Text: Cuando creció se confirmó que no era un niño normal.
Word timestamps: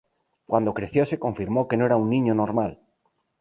Cuando 0.47 0.73
creció 0.73 1.05
se 1.05 1.19
confirmó 1.19 1.67
que 1.67 1.77
no 1.77 1.85
era 1.85 1.95
un 1.95 2.09
niño 2.09 2.33
normal. 2.33 2.79